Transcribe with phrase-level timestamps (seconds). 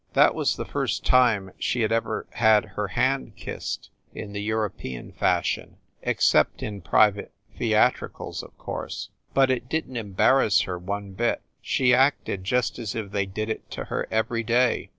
[0.13, 5.11] That was the first time she had ever had her hand kissed, in the European
[5.11, 11.43] fashion except in private theatricals, of course but it didn t embarrass her one bit.
[11.61, 14.89] She acted just as if they did it to her every day.